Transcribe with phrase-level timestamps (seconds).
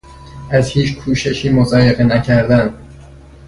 [0.51, 2.73] از هیچ کوششی مضایقه نکردن